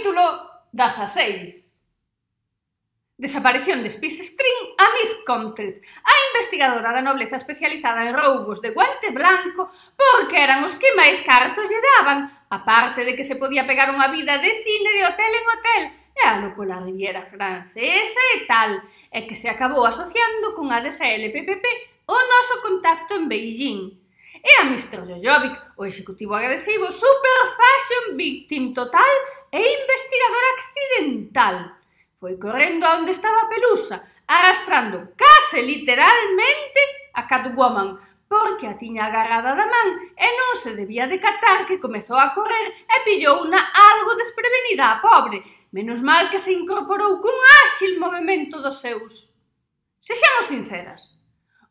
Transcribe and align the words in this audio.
Capítulo 0.00 0.48
16 0.72 1.76
Desaparición 3.18 3.82
de 3.82 3.90
Spice 3.90 4.24
String 4.24 4.72
a 4.78 4.94
Miss 4.94 5.12
Comtret, 5.26 5.84
a 5.84 6.12
investigadora 6.32 6.88
da 6.88 7.04
nobleza 7.04 7.36
especializada 7.36 8.08
en 8.08 8.16
roubos 8.16 8.64
de 8.64 8.72
guante 8.72 9.12
blanco 9.12 9.68
porque 9.92 10.40
eran 10.40 10.64
os 10.64 10.72
que 10.80 10.96
máis 10.96 11.20
cartos 11.20 11.68
lle 11.68 11.84
daban, 12.00 12.32
a 12.32 12.64
parte 12.64 13.04
de 13.04 13.12
que 13.12 13.28
se 13.28 13.36
podía 13.36 13.68
pegar 13.68 13.92
unha 13.92 14.08
vida 14.08 14.40
de 14.40 14.48
cine 14.64 14.88
de 14.88 15.04
hotel 15.04 15.32
en 15.36 15.46
hotel 15.52 15.82
e 16.16 16.20
alo 16.24 16.56
pola 16.56 16.80
Riviera 16.80 17.28
Francesa 17.28 18.24
e 18.40 18.48
tal, 18.48 18.80
e 19.12 19.28
que 19.28 19.36
se 19.36 19.52
acabou 19.52 19.84
asociando 19.84 20.56
con 20.56 20.72
a 20.72 20.80
DSLPPP 20.80 22.08
o 22.08 22.16
noso 22.16 22.64
contacto 22.64 23.20
en 23.20 23.28
Beijing. 23.28 24.00
E 24.40 24.50
a 24.56 24.64
Mr. 24.64 25.04
Jojovic, 25.04 25.76
o 25.76 25.84
executivo 25.84 26.32
agresivo, 26.32 26.88
super 26.88 27.40
fashion 27.52 28.16
victim 28.16 28.72
total 28.72 29.39
e 29.52 29.58
investigadora 29.58 30.48
accidental. 30.56 31.56
Foi 32.18 32.38
correndo 32.38 32.86
a 32.86 32.96
onde 32.98 33.12
estaba 33.12 33.42
a 33.42 33.48
pelusa, 33.48 34.06
arrastrando 34.26 35.12
case 35.16 35.62
literalmente 35.62 36.80
a 37.14 37.26
Catwoman, 37.26 37.98
porque 38.30 38.66
a 38.66 38.78
tiña 38.78 39.06
agarrada 39.06 39.58
da 39.58 39.66
man 39.66 39.88
e 40.14 40.28
non 40.38 40.54
se 40.54 40.78
debía 40.78 41.10
decatar 41.10 41.66
que 41.66 41.82
comezou 41.82 42.14
a 42.14 42.30
correr 42.30 42.86
e 42.86 42.96
pillou 43.02 43.42
unha 43.42 43.58
algo 43.58 44.14
desprevenida 44.14 44.86
a 44.86 45.00
pobre, 45.02 45.42
menos 45.74 45.98
mal 45.98 46.30
que 46.30 46.38
se 46.38 46.54
incorporou 46.54 47.18
cun 47.18 47.34
áxil 47.66 47.98
movimento 47.98 48.62
dos 48.62 48.78
seus. 48.78 49.34
Sexamos 49.98 50.46
sinceras, 50.46 51.18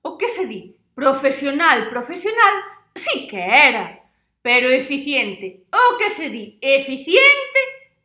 o 0.03 0.19
que 0.19 0.27
se 0.27 0.51
di 0.51 0.75
profesional, 0.91 1.87
profesional, 1.87 2.59
sí 2.91 3.23
que 3.31 3.39
era, 3.39 4.03
pero 4.41 4.67
eficiente. 4.69 5.63
O 5.71 5.97
que 5.97 6.09
se 6.09 6.29
di 6.29 6.59
eficiente 6.61 7.59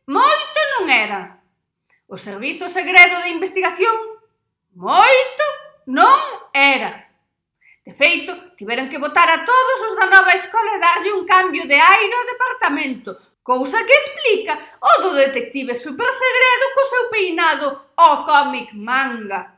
Moito 0.05 0.59
non 0.77 0.85
era. 0.85 1.41
O 2.05 2.21
Servizo 2.21 2.69
Segredo 2.69 3.25
de 3.25 3.33
Investigación 3.33 3.97
moito 4.77 5.45
non 5.89 6.21
era. 6.53 7.09
De 7.81 7.97
feito, 7.97 8.53
tiveron 8.53 8.85
que 8.85 9.01
votar 9.01 9.25
a 9.33 9.41
todos 9.41 9.79
os 9.89 9.93
da 9.97 10.05
nova 10.05 10.37
escola 10.37 10.77
e 10.77 10.81
darlle 10.81 11.09
un 11.09 11.25
cambio 11.25 11.65
de 11.65 11.73
aire 11.73 12.13
ao 12.13 12.29
departamento, 12.29 13.17
cousa 13.41 13.81
que 13.81 13.97
explica 13.97 14.77
o 14.77 14.93
do 15.01 15.11
detective 15.17 15.73
supersegredo 15.73 16.65
co 16.77 16.85
seu 16.85 17.03
peinado 17.09 17.67
o 17.97 18.09
comic 18.29 18.77
manga. 18.77 19.57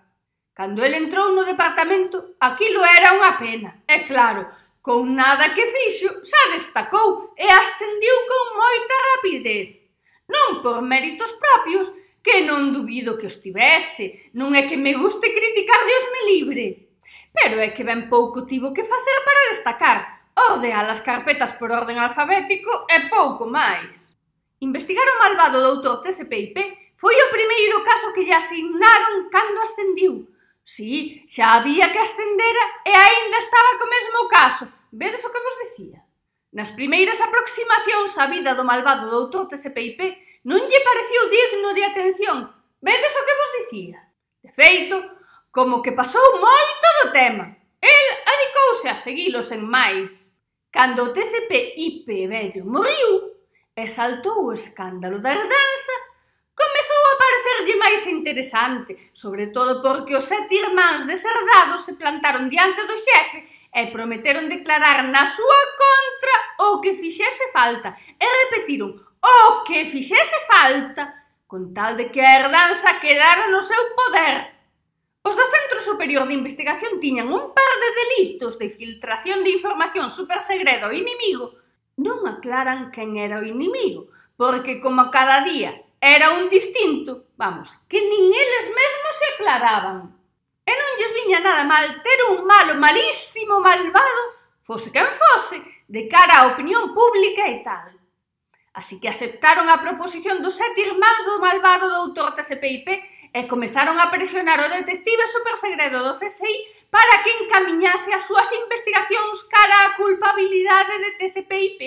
Cando 0.55 0.79
el 0.79 0.95
entrou 0.95 1.35
no 1.35 1.43
departamento, 1.43 2.39
aquilo 2.39 2.87
era 2.87 3.19
unha 3.19 3.35
pena. 3.35 3.83
E 3.83 4.07
claro, 4.07 4.47
con 4.79 5.11
nada 5.11 5.51
que 5.51 5.67
fixo, 5.75 6.23
xa 6.23 6.55
destacou 6.55 7.35
e 7.35 7.43
ascendiu 7.51 8.15
con 8.31 8.43
moita 8.55 8.95
rapidez 9.11 9.86
non 10.27 10.59
por 10.61 10.83
méritos 10.83 11.31
propios, 11.39 11.91
que 12.23 12.43
non 12.43 12.75
dubido 12.75 13.15
que 13.15 13.31
os 13.31 13.39
tivese, 13.39 14.31
non 14.35 14.51
é 14.51 14.67
que 14.67 14.75
me 14.75 14.91
guste 14.99 15.31
criticar 15.31 15.79
Dios 15.87 16.05
me 16.11 16.21
libre. 16.35 16.65
Pero 17.31 17.55
é 17.63 17.71
que 17.71 17.87
ben 17.87 18.11
pouco 18.11 18.43
tivo 18.43 18.75
que 18.75 18.83
facer 18.83 19.17
para 19.23 19.47
destacar, 19.55 19.99
ordear 20.35 20.83
as 20.91 20.99
carpetas 20.99 21.55
por 21.55 21.71
orden 21.71 21.95
alfabético 21.95 22.69
e 22.91 23.07
pouco 23.07 23.47
máis. 23.47 24.19
Investigar 24.59 25.07
o 25.07 25.19
malvado 25.23 25.63
doutor 25.63 26.03
TCPIP 26.03 26.57
foi 26.99 27.15
o 27.15 27.31
primeiro 27.31 27.85
caso 27.87 28.11
que 28.11 28.25
lle 28.27 28.35
asignaron 28.35 29.31
cando 29.31 29.63
ascendiu. 29.63 30.27
Si, 30.67 30.83
sí, 30.83 30.93
xa 31.31 31.63
había 31.63 31.87
que 31.93 32.01
ascendera 32.03 32.63
e 32.83 32.91
aínda 32.91 33.37
estaba 33.39 33.79
co 33.79 33.87
mesmo 33.87 34.27
caso. 34.27 34.65
Vedes 34.91 35.23
o 35.23 35.31
que 35.31 35.39
vos 35.39 35.55
dicía? 35.63 35.96
Nas 36.57 36.73
primeiras 36.73 37.21
aproximacións 37.21 38.17
á 38.17 38.25
vida 38.33 38.57
do 38.57 38.65
malvado 38.65 39.05
doutor 39.13 39.45
TCPIP 39.45 39.99
non 40.49 40.65
lle 40.65 40.81
pareceu 40.81 41.23
digno 41.29 41.69
de 41.77 41.83
atención. 41.85 42.49
Vedes 42.81 43.13
o 43.13 43.21
que 43.21 43.37
vos 43.37 43.51
dicía. 43.61 43.99
De 44.41 44.49
feito, 44.49 44.97
como 45.53 45.85
que 45.85 45.93
pasou 45.93 46.25
moito 46.41 46.87
do 46.97 47.07
tema. 47.13 47.45
El 47.77 48.05
adicouse 48.25 48.89
a 48.89 48.97
seguilo 48.97 49.45
sen 49.45 49.69
máis. 49.69 50.33
Cando 50.73 51.05
o 51.05 51.13
TCPIP 51.13 52.25
vello 52.25 52.65
morriu 52.65 53.37
e 53.77 53.85
saltou 53.85 54.49
o 54.49 54.57
escándalo 54.57 55.21
da 55.21 55.37
herdanza, 55.37 55.95
comezou 56.57 57.03
a 57.05 57.19
parecerlle 57.21 57.75
máis 57.77 58.01
interesante, 58.09 59.13
sobre 59.13 59.53
todo 59.53 59.77
porque 59.85 60.17
os 60.17 60.25
sete 60.25 60.57
irmáns 60.57 61.05
deserdados 61.05 61.85
se 61.85 62.01
plantaron 62.01 62.49
diante 62.49 62.81
do 62.89 62.97
xefe 62.97 63.56
e 63.77 63.93
prometeron 63.93 64.49
declarar 64.49 65.05
na 65.05 65.21
súa 65.21 65.61
contra 65.77 66.35
o 66.65 66.81
que 66.81 66.97
fixese 66.97 67.53
falta 67.53 67.93
e 68.17 68.25
repetiron 68.25 68.97
o 69.21 69.37
que 69.69 69.85
fixese 69.93 70.33
falta 70.49 71.29
con 71.45 71.77
tal 71.77 71.93
de 71.93 72.09
que 72.09 72.25
a 72.25 72.41
herdanza 72.41 72.97
quedara 72.97 73.53
no 73.53 73.61
seu 73.61 73.93
poder. 73.93 74.57
Os 75.21 75.37
do 75.37 75.45
Centro 75.45 75.79
Superior 75.85 76.25
de 76.25 76.33
Investigación 76.33 76.97
tiñan 76.97 77.29
un 77.29 77.53
par 77.53 77.73
de 77.77 77.89
delitos 78.01 78.57
de 78.57 78.73
filtración 78.73 79.45
de 79.45 79.53
información 79.53 80.09
supersegredo 80.09 80.89
ao 80.89 80.97
inimigo 80.97 81.53
non 82.01 82.25
aclaran 82.25 82.89
quen 82.89 83.21
era 83.21 83.37
o 83.37 83.45
inimigo, 83.45 84.09
porque 84.33 84.81
como 84.81 85.13
cada 85.13 85.45
día 85.45 85.85
era 86.01 86.33
un 86.33 86.49
distinto, 86.49 87.29
vamos, 87.37 87.69
que 87.85 88.01
nin 88.01 88.25
eles 88.29 88.65
mesmos 88.73 89.13
se 89.17 89.25
aclaraban 89.37 90.16
lles 90.97 91.13
viña 91.13 91.39
nada 91.39 91.63
mal 91.63 92.01
ter 92.01 92.19
un 92.33 92.45
malo 92.45 92.75
malísimo, 92.75 93.61
malvado, 93.61 94.23
fose 94.63 94.91
quen 94.91 95.07
fose, 95.13 95.61
de 95.87 96.09
cara 96.09 96.43
á 96.43 96.47
opinión 96.51 96.91
pública 96.97 97.47
e 97.47 97.61
tal. 97.63 97.93
Así 98.73 98.99
que 98.99 99.09
aceptaron 99.09 99.69
a 99.69 99.81
proposición 99.81 100.41
dos 100.41 100.57
sete 100.57 100.81
irmáns 100.85 101.23
do 101.25 101.41
malvado 101.41 101.89
doutor 101.89 102.33
TCPIP 102.37 102.87
e 103.33 103.39
comezaron 103.49 103.97
a 103.97 104.09
presionar 104.09 104.59
o 104.61 104.69
detective 104.69 105.25
supersegredo 105.29 106.01
do 106.01 106.17
CSI 106.17 106.89
para 106.89 107.21
que 107.23 107.31
encamiñase 107.41 108.13
as 108.13 108.25
súas 108.25 108.49
investigacións 108.53 109.45
cara 109.49 109.91
á 109.91 109.95
culpabilidade 109.97 110.95
de 111.03 111.09
TCPIP. 111.19 111.79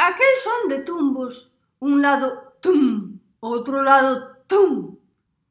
Aquel 0.00 0.34
son 0.40 0.60
de 0.72 0.78
tumbos, 0.86 1.52
un 1.80 2.00
lado 2.00 2.56
tum, 2.64 3.20
outro 3.40 3.84
lado 3.84 4.40
tum. 4.48 4.96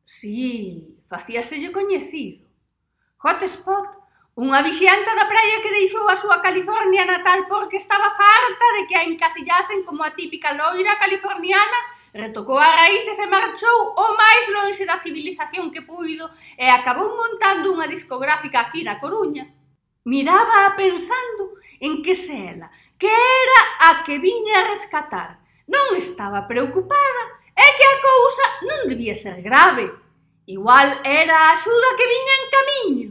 Sí, 0.06 0.98
facíaselle 1.06 1.70
coñecido. 1.72 2.49
Hotspot, 3.20 4.00
unha 4.40 4.64
vixianta 4.64 5.12
da 5.12 5.28
praia 5.28 5.60
que 5.60 5.76
deixou 5.76 6.08
a 6.08 6.16
súa 6.16 6.40
California 6.40 7.04
natal 7.04 7.52
porque 7.52 7.76
estaba 7.76 8.16
farta 8.16 8.66
de 8.80 8.88
que 8.88 8.96
a 8.96 9.04
encasillasen 9.04 9.84
como 9.84 10.08
a 10.08 10.16
típica 10.16 10.56
loira 10.56 10.96
californiana 10.96 11.80
retocou 12.16 12.56
as 12.56 12.72
raíces 12.80 13.20
e 13.20 13.28
marchou 13.28 13.78
o 14.00 14.16
máis 14.16 14.48
lonxe 14.56 14.88
da 14.88 15.04
civilización 15.04 15.68
que 15.68 15.84
puido 15.84 16.32
e 16.56 16.72
acabou 16.72 17.12
montando 17.12 17.76
unha 17.76 17.92
discográfica 17.92 18.64
aquí 18.64 18.88
na 18.88 19.04
Coruña. 19.04 19.52
Miraba 20.08 20.80
pensando 20.80 21.60
en 21.84 22.00
que 22.00 22.16
se 22.16 22.56
ela, 22.56 22.72
que 22.96 23.12
era 23.12 23.60
a 23.92 24.08
que 24.08 24.16
viña 24.16 24.64
a 24.64 24.68
rescatar. 24.72 25.44
Non 25.68 25.92
estaba 26.00 26.48
preocupada, 26.48 27.24
é 27.52 27.68
que 27.76 27.84
a 27.84 28.00
cousa 28.00 28.46
non 28.64 28.88
debía 28.88 29.20
ser 29.20 29.44
grave. 29.44 29.92
Igual 30.50 31.00
era 31.06 31.38
a 31.38 31.52
axuda 31.54 31.94
que 31.96 32.10
viña 32.10 32.34
en 32.42 32.46
camiño. 32.58 33.10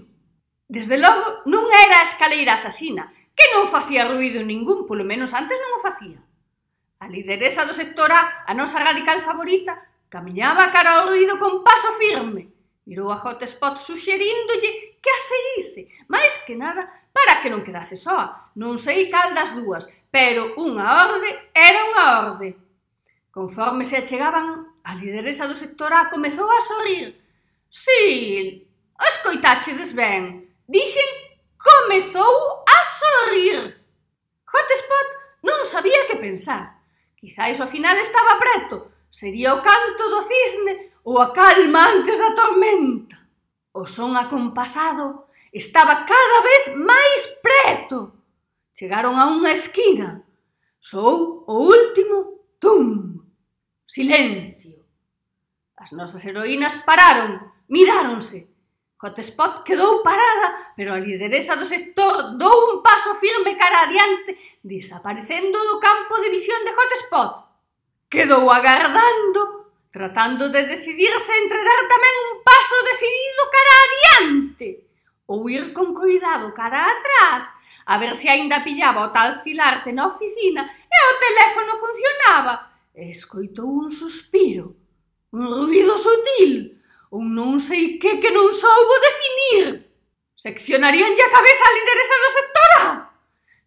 Desde 0.67 0.99
logo, 0.99 1.47
non 1.47 1.71
era 1.71 2.03
a 2.03 2.09
escaleira 2.11 2.59
asasina, 2.59 3.15
que 3.39 3.47
non 3.55 3.71
facía 3.71 4.11
ruido 4.11 4.43
ningún, 4.43 4.91
polo 4.91 5.07
menos 5.07 5.31
antes 5.31 5.55
non 5.63 5.79
o 5.79 5.85
facía. 5.87 6.19
A 6.99 7.07
lideresa 7.07 7.63
do 7.63 7.79
sector 7.79 8.11
A, 8.11 8.43
a 8.43 8.53
nosa 8.59 8.83
radical 8.83 9.23
favorita, 9.23 9.79
camiñaba 10.11 10.75
cara 10.75 10.99
ao 10.99 11.15
ruido 11.15 11.39
con 11.39 11.63
paso 11.63 11.95
firme. 11.95 12.51
Mirou 12.91 13.07
a 13.15 13.23
Hotspot 13.23 13.79
suxeríndolle 13.79 14.99
que 14.99 15.07
a 15.15 15.19
seguise, 15.23 15.95
máis 16.11 16.43
que 16.43 16.59
nada 16.59 16.91
para 17.15 17.39
que 17.39 17.55
non 17.55 17.63
quedase 17.63 17.95
soa. 17.95 18.51
Non 18.59 18.83
sei 18.83 19.07
cal 19.15 19.31
das 19.31 19.55
dúas, 19.55 19.87
pero 20.11 20.59
unha 20.59 21.07
orde 21.07 21.31
era 21.55 21.87
unha 21.87 22.05
orde. 22.19 22.59
Conforme 23.31 23.87
se 23.87 23.95
achegaban, 24.03 24.75
a 24.83 24.91
lideresa 24.99 25.47
do 25.47 25.55
sector 25.55 25.95
A 25.95 26.11
comezou 26.11 26.51
a 26.51 26.59
sorrir, 26.59 27.28
Si, 27.69 28.67
escoitáchedes 28.97 29.95
ben. 29.95 30.49
Dixen 30.67 31.11
comezou 31.57 32.65
a 32.65 32.79
sorrir. 32.85 33.77
Hotspot 34.49 35.09
non 35.45 35.69
sabía 35.69 36.09
que 36.09 36.17
pensar. 36.17 36.81
Quizáis 37.17 37.61
ao 37.61 37.69
final 37.69 37.97
estaba 38.01 38.41
preto. 38.41 38.93
Sería 39.13 39.55
o 39.55 39.63
canto 39.63 40.05
do 40.09 40.21
cisne 40.25 40.93
ou 41.05 41.21
a 41.21 41.33
calma 41.33 41.93
antes 41.93 42.17
da 42.17 42.33
tormenta. 42.33 43.17
O 43.73 43.85
son 43.85 44.17
acompasado 44.17 45.29
estaba 45.53 46.05
cada 46.09 46.39
vez 46.45 46.63
máis 46.77 47.21
preto. 47.45 48.17
Chegaron 48.73 49.17
a 49.21 49.29
unha 49.29 49.53
esquina. 49.53 50.25
Sou 50.81 51.45
o 51.45 51.55
último 51.69 52.49
tum. 52.63 53.19
Silencio. 53.85 54.79
As 55.77 55.93
nosas 55.93 56.25
heroínas 56.25 56.77
pararon 56.85 57.58
miráronse. 57.69 58.49
Hotspot 59.01 59.63
quedou 59.63 60.03
parada, 60.03 60.75
pero 60.75 60.93
a 60.93 60.99
lideresa 60.99 61.55
do 61.55 61.65
sector 61.65 62.35
dou 62.35 62.75
un 62.75 62.83
paso 62.83 63.15
firme 63.23 63.55
cara 63.55 63.87
adiante, 63.87 64.35
desaparecendo 64.59 65.55
do 65.55 65.79
campo 65.79 66.19
de 66.19 66.35
visión 66.35 66.59
de 66.67 66.75
Hotspot. 66.75 67.47
Quedou 68.11 68.51
agardando, 68.51 69.71
tratando 69.95 70.51
de 70.51 70.67
decidirse 70.67 71.31
entre 71.31 71.63
dar 71.63 71.83
tamén 71.87 72.17
un 72.27 72.35
paso 72.43 72.77
decidido 72.91 73.43
cara 73.55 73.75
adiante 73.87 74.89
ou 75.29 75.47
ir 75.49 75.73
con 75.73 75.95
cuidado 75.95 76.53
cara 76.57 76.89
atrás, 76.89 77.47
a 77.87 77.99
ver 77.99 78.17
se 78.17 78.29
aínda 78.29 78.65
pillaba 78.65 79.07
o 79.07 79.13
tal 79.13 79.39
cilarte 79.45 79.93
na 79.93 80.09
oficina 80.09 80.65
e 80.67 80.99
o 81.07 81.19
teléfono 81.21 81.73
funcionaba. 81.79 82.55
Escoitou 82.97 83.69
un 83.85 83.91
suspiro, 83.93 84.75
un 85.31 85.47
ruido 85.47 85.95
sutil, 86.01 86.78
ou 87.11 87.25
non 87.25 87.59
sei 87.59 87.97
que 87.97 88.21
que 88.21 88.31
non 88.31 88.53
soubo 88.53 88.95
definir. 89.01 89.89
Seccionaríanlle 90.39 91.23
a 91.25 91.35
cabeza 91.35 91.65
a 91.67 91.75
lideresa 91.75 92.17
do 92.23 92.31
sectora. 92.39 92.81
Ah. 92.85 92.95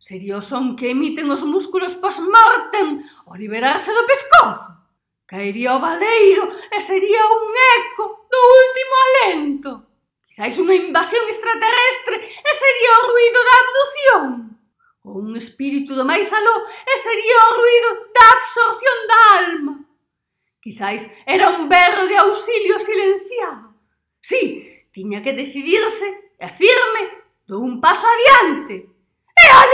Sería 0.02 0.38
o 0.38 0.46
son 0.46 0.74
que 0.74 0.90
emiten 0.94 1.30
os 1.30 1.46
músculos 1.46 1.94
post-mortem 2.02 3.06
ao 3.28 3.38
liberarse 3.38 3.94
do 3.94 4.08
pescozo. 4.10 4.82
Caería 5.30 5.78
o 5.78 5.84
baleiro 5.84 6.50
e 6.74 6.80
sería 6.82 7.24
un 7.28 7.52
eco 7.80 8.28
do 8.28 8.40
último 8.42 8.96
alento. 9.06 9.72
Quizáis 10.28 10.58
unha 10.64 10.76
invasión 10.76 11.24
extraterrestre 11.28 12.18
e 12.24 12.52
sería 12.56 12.92
o 12.98 13.08
ruido 13.12 13.40
da 13.46 13.56
abducción. 13.62 14.26
Ou 15.06 15.14
un 15.28 15.36
espírito 15.36 15.92
do 15.96 16.08
máis 16.08 16.32
aló 16.32 16.58
e 16.66 16.94
sería 16.98 17.38
o 17.48 17.56
ruido 17.60 17.90
da 18.16 18.26
absorción 18.36 18.98
da 19.12 19.20
alma. 19.44 19.74
Quizáis 20.62 21.10
era 21.26 21.50
un 21.50 21.68
berro 21.68 22.06
de 22.06 22.18
auxilio 22.18 22.80
silenciado. 22.80 23.74
Sí, 24.22 24.86
tiña 24.92 25.24
que 25.24 25.34
decidirse, 25.34 26.06
e 26.38 26.48
firme, 26.54 27.02
dou 27.50 27.66
un 27.66 27.82
paso 27.82 28.06
adiante. 28.06 28.86
E 29.34 29.46
a 29.50 29.66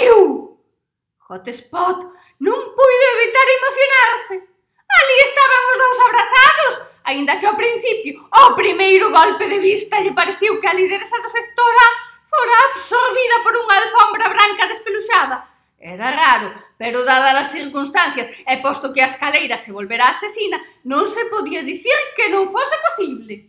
viu! 0.00 0.56
Hotspot 1.28 1.98
non 2.40 2.58
puido 2.72 3.06
evitar 3.20 3.46
emocionarse. 3.52 4.36
Ali 4.88 5.16
estaban 5.28 5.62
os 5.72 5.78
dous 5.84 5.98
abrazados, 6.08 6.74
aínda 7.04 7.36
que 7.36 7.44
ao 7.46 7.60
principio 7.60 8.24
o 8.24 8.56
primeiro 8.56 9.12
golpe 9.12 9.44
de 9.44 9.60
vista 9.60 10.00
lle 10.00 10.16
pareciu 10.16 10.56
que 10.56 10.68
a 10.68 10.72
lideresa 10.72 11.20
do 11.20 11.28
sectora 11.28 11.86
fora 12.32 12.56
absorbida 12.72 13.44
por 13.44 13.52
unha 13.60 13.76
alfombra 13.76 14.32
branca 14.32 14.64
despeluxada 14.72 15.49
Era 15.80 16.12
raro, 16.12 16.52
pero 16.76 17.08
dadas 17.08 17.48
as 17.48 17.52
circunstancias 17.56 18.28
e 18.44 18.60
posto 18.60 18.92
que 18.92 19.00
a 19.00 19.08
escaleira 19.08 19.56
se 19.56 19.72
volvera 19.72 20.12
asesina, 20.12 20.60
non 20.84 21.08
se 21.08 21.24
podía 21.32 21.64
dicir 21.64 21.96
que 22.12 22.28
non 22.28 22.52
fose 22.52 22.76
posible. 22.84 23.48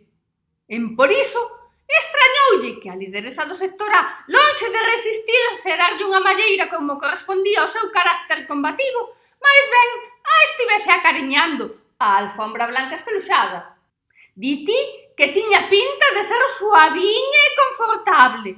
En 0.72 0.96
por 0.96 1.12
iso, 1.12 1.44
extrañoulle 1.92 2.80
que 2.80 2.88
a 2.88 2.96
lideresa 2.96 3.44
do 3.44 3.52
sector 3.52 3.92
A, 3.92 4.24
lonxe 4.32 4.72
de 4.72 4.80
resistirse 4.80 5.76
a 5.76 5.80
darlle 5.84 6.08
unha 6.08 6.24
malleira 6.24 6.72
como 6.72 6.96
correspondía 6.96 7.68
ao 7.68 7.68
seu 7.68 7.92
carácter 7.92 8.48
combativo, 8.48 9.12
máis 9.36 9.66
ben 9.68 9.90
a 10.24 10.36
estivese 10.48 10.90
acariñando 10.96 12.00
a 12.00 12.24
alfombra 12.24 12.64
blanca 12.72 12.96
espeluxada. 12.96 13.76
Diti 14.32 15.12
que 15.20 15.36
tiña 15.36 15.68
pinta 15.68 16.08
de 16.16 16.24
ser 16.24 16.44
suaviña 16.48 17.42
e 17.44 17.56
confortable, 17.60 18.52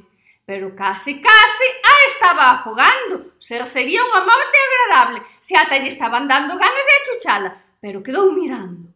pero 0.45 0.75
case, 0.75 1.21
case, 1.21 1.67
a 1.83 1.93
estaba 2.11 2.51
afogando. 2.51 3.33
Ser 3.39 3.63
sería 3.67 4.03
unha 4.03 4.27
morte 4.27 4.57
agradable, 4.59 5.19
se 5.39 5.55
ata 5.55 5.79
lle 5.79 5.91
estaban 5.91 6.27
dando 6.27 6.59
ganas 6.59 6.83
de 6.83 6.93
achuchala, 6.99 7.51
pero 7.79 8.03
quedou 8.03 8.35
mirando. 8.35 8.91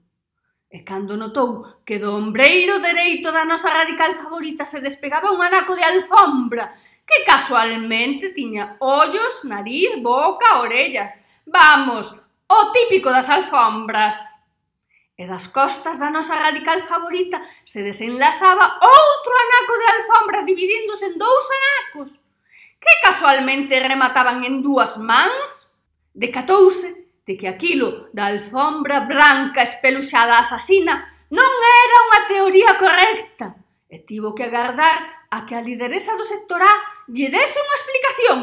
E 0.67 0.83
cando 0.83 1.15
notou 1.15 1.79
que 1.87 1.95
do 1.95 2.11
ombreiro 2.11 2.83
dereito 2.83 3.31
da 3.31 3.47
nosa 3.47 3.71
radical 3.71 4.19
favorita 4.19 4.67
se 4.67 4.83
despegaba 4.83 5.31
un 5.31 5.39
anaco 5.39 5.71
de 5.71 5.83
alfombra, 5.87 6.75
que 7.07 7.23
casualmente 7.23 8.35
tiña 8.35 8.75
ollos, 8.83 9.47
nariz, 9.47 9.95
boca, 10.03 10.59
orella. 10.59 11.15
Vamos, 11.47 12.11
o 12.51 12.59
típico 12.75 13.07
das 13.07 13.31
alfombras 13.31 14.36
e 15.17 15.25
das 15.25 15.49
costas 15.49 15.97
da 15.97 16.13
nosa 16.13 16.37
radical 16.37 16.85
favorita 16.85 17.41
se 17.65 17.81
desenlazaba 17.81 18.77
outro 18.77 19.33
anaco 19.33 19.73
de 19.81 19.87
alfombra 19.89 20.39
dividíndose 20.45 21.09
en 21.09 21.17
dous 21.17 21.45
anacos, 21.57 22.21
que 22.77 22.93
casualmente 23.01 23.81
remataban 23.81 24.45
en 24.45 24.61
dúas 24.61 25.01
mans. 25.01 25.65
Decatouse 26.13 27.09
de 27.25 27.37
que 27.37 27.49
aquilo 27.49 28.09
da 28.13 28.29
alfombra 28.29 29.05
branca 29.05 29.61
espeluxada 29.61 30.39
asasina 30.39 31.09
non 31.33 31.51
era 31.83 31.97
unha 32.07 32.21
teoría 32.29 32.71
correcta 32.77 33.57
e 33.89 34.01
tivo 34.05 34.31
que 34.37 34.45
agardar 34.45 35.27
a 35.33 35.43
que 35.45 35.53
a 35.57 35.61
lideresa 35.61 36.15
do 36.15 36.23
sector 36.23 36.61
A 36.61 36.73
lle 37.11 37.27
dese 37.27 37.57
unha 37.59 37.77
explicación. 37.79 38.39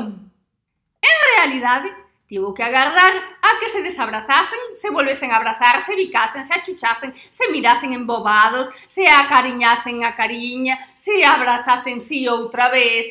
En 1.01 1.17
realidade, 1.37 1.89
Tivo 2.35 2.53
que 2.53 2.65
agardar 2.65 3.39
a 3.41 3.61
que 3.61 3.71
se 3.71 3.81
desabrazasen, 3.81 4.59
se 4.75 4.91
volvesen 4.91 5.31
a 5.31 5.37
abrazar, 5.37 5.81
se 5.81 5.95
bicasen, 5.95 6.45
se 6.45 6.53
achuchasen, 6.53 7.15
se 7.31 7.49
mirasen 7.53 7.93
embobados, 7.93 8.71
se 8.89 9.09
acariñasen 9.09 10.03
a 10.03 10.17
cariña, 10.17 10.77
se 10.97 11.25
abrazasen 11.25 12.03
si 12.03 12.25
sí 12.25 12.29
outra 12.29 12.71
vez. 12.71 13.07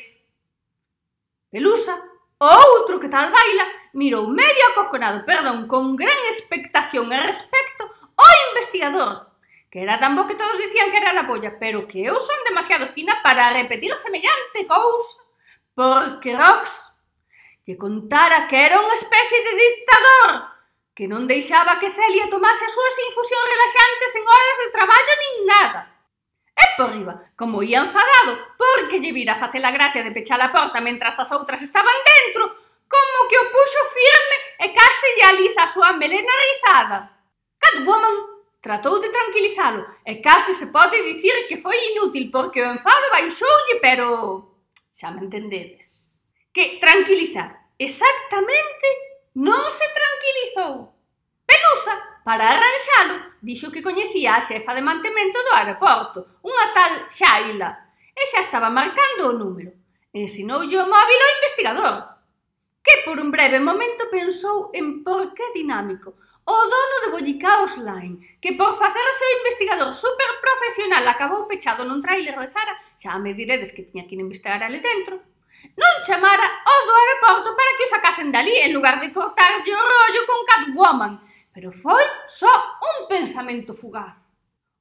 Pelusa, 1.50 2.04
outro 2.38 3.00
que 3.00 3.08
tal 3.08 3.32
baila, 3.32 3.66
mirou 3.94 4.28
medio 4.28 4.68
acojonado, 4.76 5.24
perdón, 5.24 5.70
con 5.72 5.96
gran 5.96 6.20
expectación 6.28 7.08
e 7.14 7.20
respecto 7.24 7.88
ao 8.20 8.34
investigador, 8.52 9.32
que 9.72 9.80
era 9.88 10.04
tan 10.04 10.20
bo 10.20 10.28
que 10.28 10.36
todos 10.36 10.60
dicían 10.60 10.92
que 10.92 11.00
era 11.00 11.16
la 11.16 11.24
polla, 11.24 11.56
pero 11.58 11.88
que 11.88 12.04
eu 12.04 12.20
son 12.20 12.44
demasiado 12.44 12.92
fina 12.92 13.24
para 13.24 13.56
repetir 13.56 13.96
semellante 13.96 14.68
cousa, 14.68 15.24
porque 15.74 16.36
Rox 16.36 16.93
lle 17.66 17.76
contara 17.80 18.48
que 18.48 18.60
era 18.60 18.80
unha 18.84 18.98
especie 19.00 19.40
de 19.40 19.54
dictador 19.56 20.54
que 20.94 21.10
non 21.10 21.26
deixaba 21.26 21.82
que 21.82 21.90
Celia 21.90 22.30
tomase 22.30 22.70
as 22.70 22.76
súas 22.76 22.96
infusións 23.10 23.50
relaxantes 23.50 24.12
en 24.14 24.24
horas 24.30 24.58
de 24.62 24.70
traballo 24.70 25.14
nin 25.18 25.36
nada. 25.50 25.82
E 26.54 26.66
por 26.78 26.94
riba, 26.94 27.34
como 27.34 27.66
ia 27.66 27.82
enfadado, 27.82 28.54
porque 28.54 29.02
lle 29.02 29.10
vira 29.10 29.42
facer 29.42 29.66
a 29.66 29.74
gracia 29.74 30.06
de 30.06 30.14
pechar 30.14 30.38
a 30.38 30.54
porta 30.54 30.86
mentras 30.86 31.18
as 31.18 31.34
outras 31.34 31.66
estaban 31.66 31.98
dentro, 32.06 32.46
como 32.86 33.26
que 33.26 33.42
o 33.42 33.50
puxo 33.50 33.82
firme 33.90 34.38
e 34.62 34.68
case 34.70 35.08
lle 35.18 35.26
alisa 35.34 35.66
a 35.66 35.74
súa 35.74 35.98
melena 35.98 36.36
rizada. 36.46 36.98
Catwoman 37.58 38.46
tratou 38.62 39.02
de 39.02 39.10
tranquilizalo 39.10 39.82
e 40.06 40.22
case 40.22 40.54
se 40.54 40.70
pode 40.70 41.02
dicir 41.02 41.50
que 41.50 41.58
foi 41.58 41.74
inútil 41.98 42.30
porque 42.30 42.62
o 42.62 42.70
enfado 42.70 43.10
baixoulle, 43.10 43.82
pero... 43.82 44.06
xa 44.94 45.10
me 45.10 45.26
entendedes 45.26 46.03
que 46.54 46.78
tranquilizar. 46.80 47.74
Exactamente 47.82 48.88
non 49.34 49.66
se 49.74 49.88
tranquilizou. 49.90 50.94
Pelusa, 51.44 51.96
para 52.22 52.54
arranxalo, 52.54 53.42
dixo 53.42 53.74
que 53.74 53.82
coñecía 53.82 54.38
a 54.38 54.46
xefa 54.46 54.72
de 54.78 54.86
mantemento 54.86 55.42
do 55.42 55.58
aeroporto, 55.58 56.40
unha 56.46 56.70
tal 56.78 57.10
Xaila, 57.10 57.98
e 58.14 58.24
xa 58.30 58.46
estaba 58.46 58.70
marcando 58.70 59.34
o 59.34 59.38
número. 59.42 59.74
Ensinoulle 60.14 60.78
o 60.78 60.86
móvil 60.86 61.20
ao 61.20 61.34
investigador, 61.42 61.96
que 62.86 63.02
por 63.02 63.18
un 63.18 63.34
breve 63.34 63.58
momento 63.58 64.14
pensou 64.14 64.70
en 64.78 65.02
porqué 65.02 65.50
dinámico, 65.58 66.14
o 66.46 66.58
dono 66.70 66.98
de 67.04 67.12
Bollicaos 67.18 67.82
Line, 67.82 68.38
que 68.38 68.54
por 68.54 68.78
facerse 68.78 69.24
o 69.26 69.38
investigador 69.42 69.92
super 69.98 70.30
profesional 70.38 71.04
acabou 71.10 71.50
pechado 71.50 71.82
nun 71.82 72.06
trailer 72.06 72.38
de 72.38 72.48
Zara, 72.54 72.78
xa 72.94 73.18
me 73.18 73.34
diredes 73.34 73.74
que 73.74 73.82
tiña 73.82 74.06
que 74.06 74.14
ir 74.14 74.22
investigar 74.22 74.62
ali 74.62 74.78
dentro, 74.78 75.33
non 75.80 75.96
chamara 76.04 76.48
os 76.64 76.82
do 76.86 76.94
aeroporto 76.94 77.50
para 77.56 77.74
que 77.80 77.86
o 77.88 77.92
sacasen 77.92 78.30
dali 78.30 78.56
en 78.64 78.76
lugar 78.76 79.00
de 79.00 79.12
cortarlle 79.16 79.72
o 79.72 79.84
rollo 79.84 80.22
con 80.28 80.40
Catwoman, 80.44 81.14
pero 81.54 81.72
foi 81.72 82.04
só 82.28 82.52
un 82.82 83.08
pensamento 83.08 83.74
fugaz. 83.74 84.18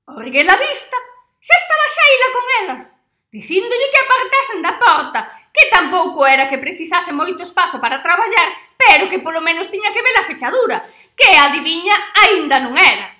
Orgué 0.07 0.43
a 0.43 0.57
vista, 0.59 0.99
xa 1.39 1.55
estaba 1.55 1.95
Xaila 1.95 2.29
con 2.35 2.47
elas, 2.61 2.85
dicíndolle 3.31 3.93
que 3.93 4.03
apartasen 4.03 4.61
da 4.61 4.75
porta, 4.77 5.21
que 5.55 5.71
tampouco 5.71 6.27
era 6.27 6.49
que 6.49 6.59
precisase 6.59 7.13
moito 7.13 7.45
espazo 7.45 7.79
para 7.79 8.03
traballar, 8.03 8.49
pero 8.75 9.09
que 9.09 9.23
polo 9.23 9.41
menos 9.41 9.71
tiña 9.71 9.93
que 9.93 10.03
ver 10.03 10.17
a 10.19 10.29
fechadura, 10.29 10.85
que 11.15 11.29
adiviña 11.37 11.95
aínda 12.19 12.59
non 12.59 12.75
era. 12.75 13.13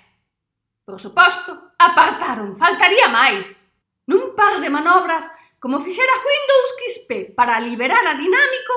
Por 0.83 0.99
suposto, 0.99 1.77
apartaron, 1.79 2.59
faltaría 2.59 3.07
máis. 3.07 3.63
Nun 4.09 4.35
par 4.35 4.59
de 4.59 4.67
manobras, 4.67 5.31
como 5.63 5.79
fixera 5.79 6.11
Windows 6.27 6.69
XP 6.91 7.31
para 7.33 7.57
liberar 7.57 8.05
a 8.05 8.15
dinámico, 8.15 8.73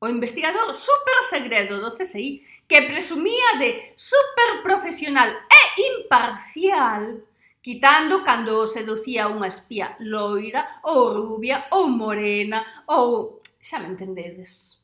o 0.00 0.08
investigador 0.08 0.74
super 0.74 1.20
segredo 1.28 1.76
do 1.76 1.92
CSI 1.92 2.40
que 2.64 2.88
presumía 2.88 3.60
de 3.60 3.92
super 3.92 4.64
profesional 4.64 5.28
e 5.28 5.60
imparcial, 5.92 7.20
quitando 7.60 8.24
cando 8.24 8.64
seducía 8.64 9.28
unha 9.28 9.52
espía 9.52 9.92
loira 10.00 10.80
ou 10.88 11.12
rubia 11.12 11.68
ou 11.76 11.92
morena 11.92 12.64
ou... 12.88 13.44
xa 13.60 13.76
me 13.76 13.92
entendedes. 13.92 14.80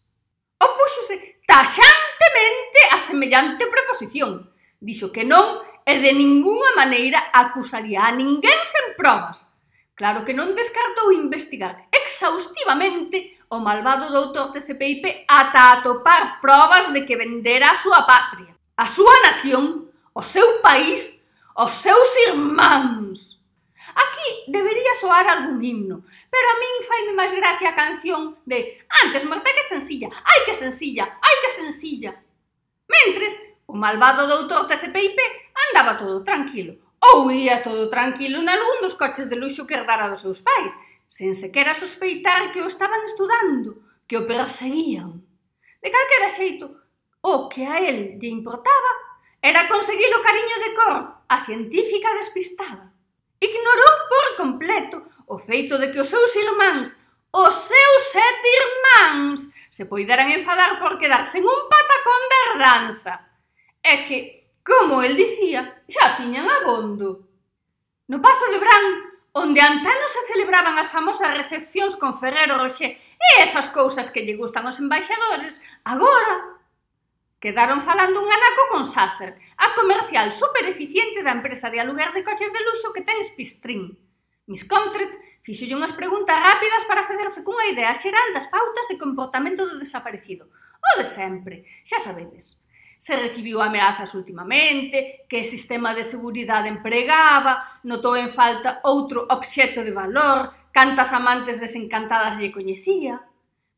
Opúxose 0.61 1.41
taxantemente 1.49 2.81
a 2.93 3.01
semellante 3.01 3.65
proposición. 3.73 4.53
Dixo 4.77 5.09
que 5.09 5.25
non 5.25 5.65
e 5.81 5.97
de 5.97 6.13
ningunha 6.13 6.77
maneira 6.77 7.33
acusaría 7.33 8.05
a 8.05 8.13
ninguén 8.13 8.61
sen 8.69 8.93
probas, 9.01 9.49
Claro 10.01 10.25
que 10.25 10.33
non 10.33 10.57
descartou 10.57 11.13
investigar 11.13 11.85
exhaustivamente 11.93 13.37
o 13.53 13.61
malvado 13.61 14.09
doutor 14.09 14.49
de 14.49 14.65
CPIP 14.65 15.29
ata 15.29 15.77
atopar 15.77 16.41
probas 16.41 16.89
de 16.89 17.05
que 17.05 17.21
vendera 17.21 17.69
a 17.69 17.77
súa 17.77 18.09
patria, 18.09 18.57
a 18.81 18.89
súa 18.89 19.13
nación, 19.29 19.93
o 20.17 20.25
seu 20.25 20.65
país, 20.65 21.21
os 21.53 21.77
seus 21.85 22.09
irmáns. 22.33 23.45
Aquí 23.93 24.49
debería 24.49 24.97
soar 24.97 25.29
algún 25.29 25.61
himno, 25.61 26.01
pero 26.33 26.47
a 26.49 26.57
min 26.57 26.81
faime 26.89 27.13
máis 27.13 27.37
gracia 27.37 27.69
a 27.69 27.77
canción 27.77 28.41
de 28.49 28.81
Antes 29.05 29.29
morta 29.29 29.53
que 29.53 29.69
sencilla, 29.69 30.09
ai 30.25 30.49
que 30.49 30.57
sencilla, 30.57 31.21
ai 31.21 31.37
que 31.45 31.51
sencilla. 31.61 32.17
Mentres, 32.89 33.37
o 33.69 33.77
malvado 33.77 34.25
doutor 34.25 34.65
TCPIP 34.65 35.21
andaba 35.69 36.01
todo 36.01 36.25
tranquilo, 36.25 36.81
ou 37.01 37.33
iría 37.33 37.65
todo 37.65 37.89
tranquilo 37.89 38.45
nalgún 38.45 38.85
dos 38.85 38.95
coches 38.95 39.27
de 39.29 39.37
luxo 39.41 39.67
que 39.67 39.75
herdara 39.75 40.13
dos 40.13 40.21
seus 40.21 40.45
pais, 40.45 40.73
sen 41.09 41.33
sequera 41.35 41.75
sospeitar 41.75 42.53
que 42.53 42.61
o 42.61 42.69
estaban 42.69 43.01
estudando, 43.09 43.83
que 44.07 44.21
o 44.21 44.27
perseguían. 44.29 45.25
De 45.81 45.89
calquera 45.89 46.29
xeito, 46.29 46.77
o 47.25 47.49
que 47.49 47.65
a 47.65 47.81
él 47.81 48.21
lle 48.21 48.29
importaba 48.29 48.93
era 49.41 49.69
conseguir 49.69 50.13
o 50.13 50.23
cariño 50.23 50.57
de 50.61 50.71
Cor, 50.77 50.97
a 51.29 51.37
científica 51.45 52.13
despistada. 52.15 52.93
Ignorou 53.41 53.95
por 54.13 54.27
completo 54.37 55.09
o 55.27 55.39
feito 55.39 55.81
de 55.81 55.89
que 55.89 56.01
os 56.01 56.09
seus 56.09 56.37
irmáns, 56.37 56.93
os 57.33 57.55
seus 57.55 58.03
sete 58.13 58.49
irmáns, 58.61 59.49
se 59.71 59.87
poideran 59.87 60.29
enfadar 60.29 60.77
por 60.79 60.99
quedarse 60.99 61.39
en 61.39 61.47
un 61.49 61.61
patacón 61.71 62.23
de 62.29 62.37
herdanza. 62.45 63.15
É 63.81 64.05
que 64.05 64.40
Como 64.65 65.03
el 65.03 65.17
dicía, 65.17 65.83
xa 65.89 66.17
tiñan 66.17 66.49
abondo. 66.49 67.27
No 68.09 68.21
Pazo 68.21 68.47
Bran 68.61 69.11
onde 69.33 69.61
antano 69.61 70.07
se 70.11 70.27
celebraban 70.27 70.75
as 70.77 70.91
famosas 70.91 71.37
recepcións 71.39 71.95
con 71.95 72.19
Ferrero 72.19 72.59
Rocher 72.59 72.99
e 72.99 73.29
esas 73.47 73.71
cousas 73.71 74.11
que 74.11 74.27
lle 74.27 74.35
gustan 74.35 74.67
aos 74.67 74.83
embaixadores, 74.83 75.63
agora 75.87 76.59
quedaron 77.39 77.81
falando 77.81 78.19
un 78.21 78.29
anaco 78.29 78.63
con 78.75 78.85
Sasser, 78.85 79.39
a 79.57 79.73
comercial 79.79 80.35
super 80.35 80.67
eficiente 80.67 81.23
da 81.23 81.37
empresa 81.37 81.71
de 81.71 81.79
aluguer 81.79 82.11
de 82.13 82.27
coches 82.27 82.51
de 82.51 82.61
luxo 82.67 82.93
que 82.93 83.07
ten 83.07 83.23
Spistrin. 83.23 83.95
Miss 84.51 84.67
Comtret 84.67 85.15
fixolle 85.47 85.79
unhas 85.79 85.95
preguntas 85.95 86.37
rápidas 86.37 86.85
para 86.91 87.07
facerse 87.07 87.47
cunha 87.47 87.71
idea 87.71 87.95
xeral 87.95 88.35
das 88.35 88.51
pautas 88.51 88.91
de 88.91 88.99
comportamento 88.99 89.63
do 89.63 89.79
desaparecido. 89.79 90.51
O 90.81 90.91
de 90.99 91.07
sempre, 91.07 91.65
xa 91.87 92.03
sabedes 92.03 92.61
se 93.01 93.17
recibiu 93.17 93.65
ameazas 93.65 94.13
últimamente, 94.13 95.25
que 95.25 95.49
sistema 95.49 95.97
de 95.97 96.05
seguridade 96.05 96.69
empregaba, 96.69 97.81
notou 97.89 98.13
en 98.13 98.29
falta 98.29 98.85
outro 98.85 99.25
obxecto 99.25 99.81
de 99.81 99.97
valor, 99.97 100.53
cantas 100.69 101.17
amantes 101.17 101.57
desencantadas 101.57 102.37
lle 102.37 102.53
coñecía. 102.53 103.25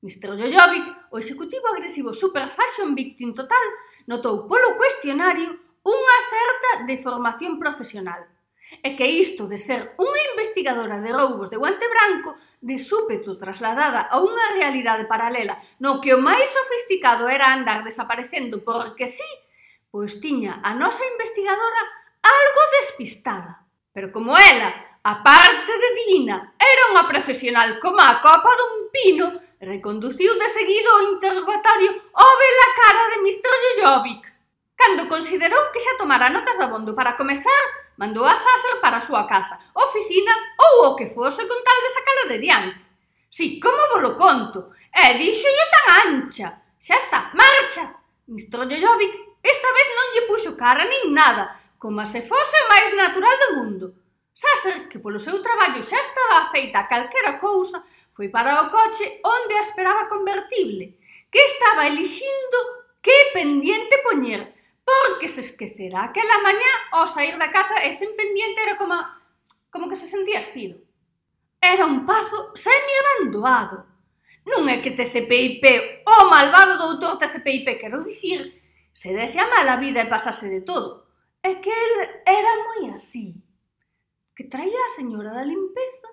Mr. 0.02 0.34
Jojovic, 0.34 0.86
o 1.14 1.22
executivo 1.22 1.70
agresivo 1.70 2.10
Super 2.10 2.50
Fashion 2.50 2.98
Victim 2.98 3.30
Total, 3.30 3.62
notou 4.10 4.50
polo 4.50 4.74
cuestionario 4.74 5.54
unha 5.86 6.18
certa 6.26 6.70
deformación 6.90 7.62
profesional 7.62 8.26
e 8.80 8.96
que 8.96 9.04
isto 9.04 9.44
de 9.44 9.60
ser 9.60 9.92
unha 10.00 10.22
investigadora 10.32 11.04
de 11.04 11.12
roubos 11.12 11.52
de 11.52 11.60
guante 11.60 11.84
branco 11.84 12.38
de 12.62 12.78
súpeto 12.78 13.36
trasladada 13.36 14.08
a 14.08 14.22
unha 14.22 14.56
realidade 14.56 15.04
paralela 15.04 15.60
no 15.82 16.00
que 16.00 16.16
o 16.16 16.22
máis 16.22 16.48
sofisticado 16.48 17.28
era 17.28 17.52
andar 17.52 17.84
desaparecendo 17.84 18.64
porque 18.64 19.10
sí, 19.10 19.26
pois 19.92 20.16
tiña 20.22 20.64
a 20.64 20.72
nosa 20.72 21.04
investigadora 21.04 22.02
algo 22.22 22.62
despistada. 22.80 23.66
Pero 23.92 24.12
como 24.12 24.38
ela, 24.38 24.98
a 25.04 25.22
parte 25.22 25.72
de 25.72 25.90
divina, 26.00 26.54
era 26.56 26.94
unha 26.94 27.04
profesional 27.10 27.82
como 27.82 28.00
a 28.00 28.22
copa 28.22 28.50
dun 28.54 28.88
pino, 28.94 29.26
reconduciu 29.58 30.32
de 30.38 30.48
seguido 30.48 30.88
o 30.96 31.04
interrogatorio 31.12 31.92
ao 32.14 32.38
la 32.38 32.70
cara 32.78 33.02
de 33.10 33.18
Mr. 33.26 33.54
Jojovic. 33.78 34.22
Cando 34.78 35.10
considerou 35.10 35.70
que 35.74 35.82
xa 35.82 35.98
tomara 35.98 36.30
notas 36.30 36.56
do 36.56 36.70
bondo 36.70 36.94
para 36.94 37.18
comezar, 37.18 37.81
mandou 38.02 38.26
a 38.26 38.34
Sassel 38.34 38.82
para 38.82 38.98
a 38.98 39.06
súa 39.06 39.30
casa, 39.30 39.54
oficina 39.78 40.34
ou 40.58 40.90
o 40.90 40.96
que 40.98 41.14
fose 41.14 41.46
con 41.46 41.58
tal 41.62 41.78
de 41.82 41.90
sacala 41.94 42.24
de 42.34 42.38
diante. 42.42 42.80
Si, 43.30 43.60
como 43.62 43.78
vos 43.94 44.02
lo 44.02 44.12
conto? 44.18 44.74
E 44.90 45.22
díxolle 45.22 45.66
tan 45.70 45.86
ancha. 46.02 46.48
Xa 46.82 46.98
está, 46.98 47.30
marcha! 47.38 47.94
Mistrolle 48.26 48.82
Jovic 48.82 49.38
esta 49.38 49.68
vez 49.70 49.86
non 49.94 50.10
lle 50.18 50.26
puxo 50.26 50.58
cara 50.58 50.82
nin 50.82 51.14
nada, 51.14 51.54
como 51.78 52.02
se 52.02 52.26
fose 52.26 52.56
o 52.58 52.70
máis 52.74 52.90
natural 52.90 53.36
do 53.38 53.48
mundo. 53.62 53.86
Sassel, 54.34 54.90
que 54.90 54.98
polo 54.98 55.22
seu 55.22 55.38
traballo 55.38 55.78
xa 55.78 56.02
estaba 56.02 56.50
feita 56.50 56.90
calquera 56.90 57.38
cousa, 57.38 57.86
foi 58.18 58.34
para 58.34 58.66
o 58.66 58.70
coche 58.74 59.22
onde 59.22 59.54
a 59.54 59.62
esperaba 59.62 60.10
convertible, 60.10 60.98
que 61.30 61.38
estaba 61.38 61.86
elixindo 61.86 62.58
que 62.98 63.30
pendiente 63.30 64.02
poñer, 64.02 64.58
porque 64.84 65.28
se 65.28 65.40
esquecera 65.40 66.02
aquela 66.02 66.42
mañá 66.42 66.72
ao 66.92 67.08
sair 67.08 67.38
da 67.38 67.50
casa 67.50 67.82
e 67.86 67.94
sen 67.94 68.14
pendiente 68.18 68.62
era 68.62 68.76
como 68.76 68.94
como 69.72 69.88
que 69.88 69.96
se 69.96 70.06
sentía 70.06 70.40
espido. 70.40 70.78
Era 71.60 71.86
un 71.86 72.04
pazo 72.04 72.52
semi-abandoado. 72.52 73.88
Non 74.44 74.66
é 74.68 74.82
que 74.82 74.92
TCPIP, 74.92 75.62
o 76.04 76.28
malvado 76.28 76.76
doutor 76.76 77.16
TCPIP, 77.16 77.78
quero 77.78 78.02
dicir, 78.02 78.58
se 78.92 79.14
dese 79.14 79.38
a 79.38 79.48
mala 79.48 79.78
vida 79.78 80.02
e 80.02 80.10
pasase 80.10 80.50
de 80.50 80.60
todo. 80.60 81.06
É 81.40 81.56
que 81.62 81.70
él 81.70 81.94
era 82.26 82.52
moi 82.66 82.90
así. 82.92 83.38
Que 84.34 84.50
traía 84.50 84.82
a 84.84 84.94
señora 84.98 85.30
da 85.32 85.46
limpeza 85.46 86.10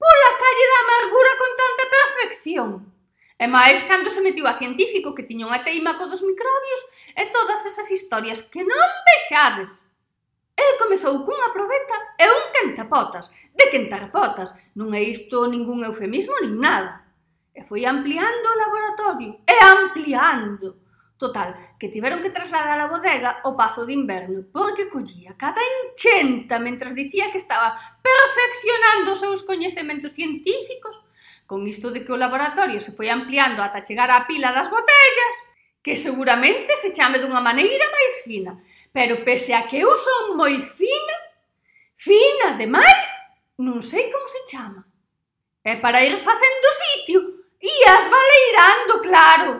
pola 0.00 0.30
calle 0.40 0.66
da 0.72 0.78
amargura 0.84 1.32
con 1.36 1.50
tanta 1.62 1.84
perfección. 1.96 2.70
E 3.40 3.48
máis 3.48 3.80
cando 3.88 4.12
se 4.12 4.20
metiu 4.20 4.44
a 4.44 4.58
científico 4.60 5.16
que 5.16 5.24
tiña 5.24 5.48
unha 5.48 5.64
teima 5.64 5.96
co 5.96 6.04
dos 6.12 6.20
microbios 6.20 6.82
e 7.16 7.32
todas 7.32 7.64
esas 7.64 7.88
historias 7.88 8.44
que 8.52 8.60
non 8.60 8.88
vexades. 9.08 9.88
El 10.52 10.76
comezou 10.76 11.24
cunha 11.24 11.48
probeta 11.48 11.96
e 12.20 12.28
un 12.28 12.44
quentapotas, 12.52 13.32
de 13.56 13.64
quentapotas, 13.72 14.52
non 14.76 14.92
é 14.92 15.00
isto 15.00 15.48
ningún 15.48 15.80
eufemismo 15.88 16.36
nin 16.44 16.60
nada. 16.60 17.08
E 17.56 17.64
foi 17.64 17.88
ampliando 17.88 18.44
o 18.44 18.60
laboratorio, 18.60 19.40
e 19.48 19.56
ampliando. 19.56 20.76
Total, 21.16 21.76
que 21.80 21.88
tiveron 21.88 22.20
que 22.20 22.36
trasladar 22.36 22.76
a 22.76 22.92
bodega 22.92 23.40
ao 23.40 23.56
pazo 23.56 23.88
de 23.88 23.96
inverno, 23.96 24.52
porque 24.52 24.92
collía 24.92 25.32
cada 25.40 25.64
enchenta 25.64 26.60
mentre 26.60 26.92
dicía 26.92 27.32
que 27.32 27.40
estaba 27.40 27.72
perfeccionando 28.04 29.16
os 29.16 29.20
seus 29.24 29.40
coñecementos 29.48 30.12
científicos 30.12 31.00
con 31.50 31.66
isto 31.66 31.90
de 31.90 32.04
que 32.04 32.12
o 32.12 32.22
laboratorio 32.24 32.78
se 32.78 32.94
foi 32.94 33.10
ampliando 33.10 33.58
ata 33.58 33.82
chegar 33.82 34.06
á 34.06 34.22
pila 34.22 34.54
das 34.54 34.70
botellas, 34.70 35.36
que 35.82 35.98
seguramente 35.98 36.78
se 36.78 36.94
chame 36.94 37.18
dunha 37.18 37.42
maneira 37.42 37.90
máis 37.90 38.22
fina, 38.22 38.62
pero 38.94 39.26
pese 39.26 39.50
a 39.50 39.66
que 39.66 39.82
eu 39.82 39.90
son 39.98 40.38
moi 40.38 40.62
fina, 40.62 41.16
fina 41.98 42.54
demais, 42.54 43.10
non 43.58 43.82
sei 43.82 44.14
como 44.14 44.30
se 44.30 44.46
chama. 44.46 44.86
É 45.66 45.74
para 45.74 46.06
ir 46.06 46.22
facendo 46.22 46.68
sitio, 46.86 47.18
ías 47.58 48.06
baleirando, 48.06 48.94
claro. 49.02 49.50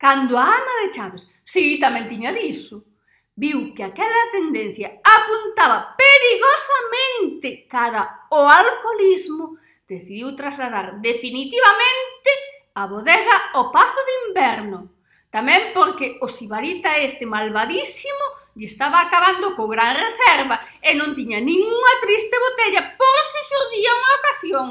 Cando 0.00 0.32
a 0.40 0.48
ama 0.48 0.74
de 0.80 0.96
Chaves, 0.96 1.28
si, 1.44 1.76
tamén 1.76 2.08
tiña 2.08 2.32
diso, 2.32 2.88
viu 3.36 3.76
que 3.76 3.84
aquela 3.84 4.32
tendencia 4.32 4.96
apuntaba 5.04 5.92
perigosamente 5.92 7.68
cara 7.68 8.24
ao 8.32 8.48
alcoholismo 8.48 9.60
decidiu 9.88 10.36
trasladar 10.36 11.00
definitivamente 11.00 12.30
a 12.76 12.86
bodega 12.86 13.56
ao 13.56 13.72
Pazo 13.72 14.00
de 14.04 14.14
Inverno. 14.28 14.92
Tamén 15.32 15.72
porque 15.72 16.20
o 16.20 16.28
sibarita 16.28 17.00
este 17.00 17.24
malvadísimo 17.24 18.52
lle 18.58 18.68
estaba 18.68 19.00
acabando 19.00 19.56
co 19.56 19.64
gran 19.68 19.96
reserva 19.96 20.60
e 20.84 20.92
non 20.92 21.16
tiña 21.16 21.40
ninguna 21.40 21.94
triste 22.04 22.36
botella 22.36 22.82
por 23.00 23.18
se 23.32 23.40
xurdía 23.48 23.92
unha 23.96 24.12
ocasión. 24.20 24.68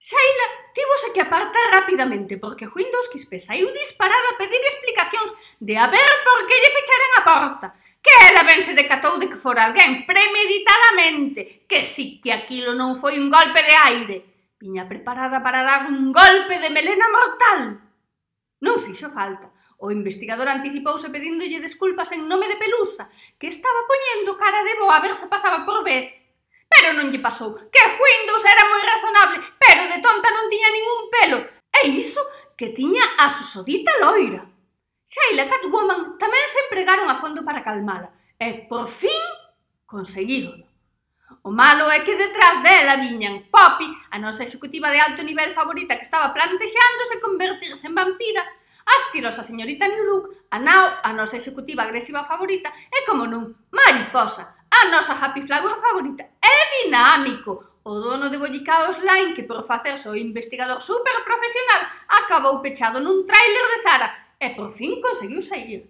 Saila 0.00 0.46
tivose 0.74 1.12
que 1.14 1.22
apartar 1.22 1.66
rapidamente 1.70 2.40
porque 2.40 2.66
Windows 2.66 3.10
Quispe 3.12 3.38
saiu 3.38 3.68
disparada 3.70 4.34
a 4.34 4.38
pedir 4.40 4.62
explicacións 4.64 5.30
de 5.60 5.74
a 5.76 5.86
ver 5.86 6.10
por 6.26 6.38
que 6.48 6.56
lle 6.56 6.74
pecharan 6.74 7.12
a 7.14 7.22
porta 7.26 7.68
que 8.00 8.12
ela 8.32 8.42
ben 8.48 8.60
se 8.64 8.72
decatou 8.72 9.20
de 9.20 9.28
que 9.28 9.36
fora 9.36 9.68
alguén 9.68 10.08
premeditadamente, 10.08 11.68
que 11.68 11.84
si 11.84 12.20
que 12.20 12.32
aquilo 12.32 12.72
non 12.72 12.96
foi 12.96 13.20
un 13.20 13.28
golpe 13.28 13.60
de 13.60 13.74
aire, 13.76 14.16
viña 14.56 14.88
preparada 14.88 15.44
para 15.44 15.64
dar 15.64 15.88
un 15.88 16.12
golpe 16.12 16.56
de 16.60 16.72
melena 16.72 17.08
mortal. 17.12 17.60
Non 18.60 18.80
fixo 18.80 19.12
falta. 19.12 19.52
O 19.80 19.88
investigador 19.88 20.44
anticipouse 20.44 21.08
pedíndolle 21.08 21.64
desculpas 21.64 22.12
en 22.12 22.28
nome 22.28 22.52
de 22.52 22.60
Pelusa, 22.60 23.08
que 23.40 23.48
estaba 23.48 23.88
poñendo 23.88 24.36
cara 24.36 24.60
de 24.60 24.76
boa 24.76 25.00
a 25.00 25.00
ver 25.00 25.16
se 25.16 25.32
pasaba 25.32 25.64
por 25.64 25.80
vez. 25.80 26.12
Pero 26.68 26.92
non 26.92 27.08
lle 27.08 27.24
pasou, 27.24 27.56
que 27.72 27.80
Windows 27.80 28.44
era 28.44 28.64
moi 28.68 28.84
razonable, 28.84 29.40
pero 29.56 29.88
de 29.88 29.98
tonta 30.04 30.28
non 30.28 30.52
tiña 30.52 30.68
ningún 30.68 31.02
pelo, 31.08 31.38
e 31.72 31.80
iso 31.96 32.20
que 32.60 32.76
tiña 32.76 33.00
a 33.16 33.32
Susodita 33.32 33.96
Loira. 34.04 34.44
Sheila 35.10 35.50
Catwoman 35.50 36.14
tamén 36.22 36.46
se 36.46 36.70
empregaron 36.70 37.10
a 37.10 37.18
fondo 37.18 37.42
para 37.42 37.66
calmala. 37.66 38.14
E, 38.38 38.70
por 38.70 38.86
fin, 38.86 39.18
conseguírono. 39.82 40.70
O 41.42 41.50
malo 41.50 41.90
é 41.90 42.06
que 42.06 42.14
detrás 42.14 42.62
dela 42.62 42.94
viñan 42.94 43.50
Poppy, 43.50 43.90
a 44.14 44.22
nosa 44.22 44.46
executiva 44.46 44.86
de 44.86 45.02
alto 45.02 45.26
nivel 45.26 45.50
favorita 45.50 45.98
que 45.98 46.06
estaba 46.06 46.30
plantexándose 46.30 47.18
convertirse 47.18 47.90
en 47.90 47.98
vampira, 47.98 48.38
a 48.86 48.94
estilosa 49.02 49.42
señorita 49.42 49.90
New 49.90 50.06
Look, 50.06 50.46
a 50.46 50.62
Nao, 50.62 51.02
a 51.02 51.10
nosa 51.10 51.42
executiva 51.42 51.82
agresiva 51.82 52.22
favorita, 52.22 52.70
e 52.70 53.02
como 53.02 53.26
non, 53.26 53.50
Mariposa, 53.74 54.62
a 54.70 54.80
nosa 54.94 55.18
happy 55.18 55.42
flower 55.42 55.74
favorita, 55.82 56.22
é 56.38 56.86
dinámico, 56.86 57.82
o 57.82 57.98
dono 57.98 58.30
de 58.30 58.38
Bollicaos 58.38 59.02
Line 59.02 59.34
que 59.34 59.42
por 59.42 59.66
facerse 59.66 60.06
o 60.06 60.14
investigador 60.14 60.78
super 60.78 61.26
profesional 61.26 61.82
acabou 62.06 62.62
pechado 62.62 63.02
nun 63.02 63.26
tráiler 63.26 63.66
de 63.74 63.78
Zara 63.82 64.29
e 64.40 64.56
por 64.56 64.72
fin 64.72 65.04
conseguiu 65.04 65.44
sair. 65.44 65.84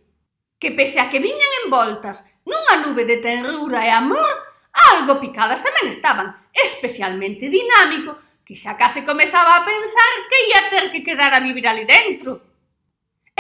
Que 0.59 0.75
pese 0.75 0.99
a 0.99 1.09
que 1.09 1.23
viñan 1.23 1.65
envoltas 1.65 2.27
nunha 2.43 2.83
nube 2.83 3.07
de 3.07 3.23
tenrura 3.23 3.87
e 3.87 3.91
amor, 3.95 4.35
algo 4.75 5.23
picadas 5.23 5.63
tamén 5.63 5.87
estaban, 5.89 6.35
especialmente 6.51 7.47
dinámico, 7.47 8.19
que 8.43 8.59
xa 8.59 8.75
case 8.75 9.07
comezaba 9.07 9.63
a 9.63 9.65
pensar 9.65 10.13
que 10.27 10.39
ia 10.51 10.63
ter 10.67 10.85
que 10.91 11.07
quedar 11.07 11.31
a 11.33 11.41
vivir 11.41 11.65
ali 11.71 11.87
dentro. 11.87 12.51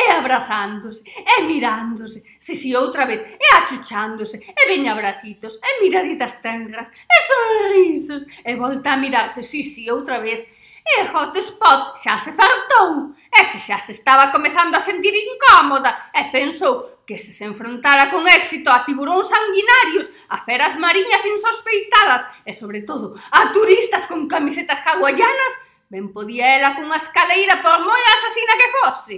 E 0.00 0.06
abrazándose, 0.16 1.02
e 1.04 1.42
mirándose, 1.44 2.24
se 2.38 2.54
si 2.56 2.72
outra 2.72 3.04
vez, 3.04 3.20
e 3.20 3.46
achuchándose, 3.58 4.40
e 4.40 4.62
veña 4.70 4.94
abracitos, 4.94 5.58
e 5.60 5.82
miraditas 5.82 6.40
tenras, 6.40 6.88
e 6.88 7.16
sorrisos, 7.28 8.22
e 8.46 8.54
volta 8.56 8.94
a 8.94 9.00
mirarse, 9.02 9.42
si 9.42 9.60
si 9.66 9.90
outra 9.90 10.22
vez, 10.22 10.46
E 10.84 11.06
Hotspot 11.06 11.96
xa 12.00 12.18
se 12.18 12.32
fartou 12.32 13.14
e 13.30 13.40
que 13.52 13.60
xa 13.60 13.78
se 13.78 13.92
estaba 13.92 14.32
comezando 14.32 14.76
a 14.76 14.82
sentir 14.82 15.14
incómoda 15.14 16.10
e 16.10 16.32
pensou 16.32 17.04
que 17.06 17.18
se 17.18 17.32
se 17.32 17.44
enfrontara 17.44 18.10
con 18.10 18.22
éxito 18.26 18.70
a 18.70 18.84
tiburóns 18.86 19.28
sanguinarios, 19.28 20.10
a 20.30 20.38
feras 20.46 20.78
mariñas 20.78 21.26
insospeitadas 21.26 22.22
e, 22.46 22.54
sobre 22.54 22.82
todo, 22.82 23.18
a 23.34 23.50
turistas 23.50 24.06
con 24.06 24.30
camisetas 24.30 24.78
hawaianas, 24.86 25.54
ben 25.90 26.14
podía 26.14 26.54
ela 26.54 26.78
cunha 26.78 27.02
escaleira 27.02 27.58
por 27.66 27.82
moi 27.82 28.02
asasina 28.14 28.54
que 28.54 28.72
fose. 28.78 29.16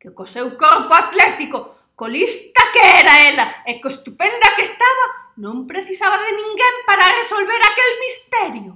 Que 0.00 0.08
co 0.16 0.24
seu 0.24 0.56
corpo 0.56 0.96
atlético, 0.96 1.92
colista 1.92 2.72
que 2.72 2.80
era 2.80 3.14
ela 3.28 3.46
e 3.68 3.76
co 3.84 3.92
estupenda 3.92 4.56
que 4.56 4.64
estaba, 4.64 5.36
non 5.36 5.68
precisaba 5.68 6.16
de 6.24 6.32
ninguén 6.32 6.74
para 6.88 7.20
resolver 7.20 7.60
aquel 7.60 7.90
misterio. 8.00 8.72